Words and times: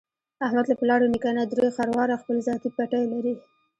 احمد 0.45 0.65
له 0.69 0.75
پلار 0.81 0.99
او 1.03 1.11
نیکه 1.13 1.31
نه 1.37 1.43
درې 1.51 1.69
خرواره 1.75 2.15
خپل 2.21 2.37
ذاتي 2.47 2.69
پټی 2.77 3.03
لري. 3.13 3.33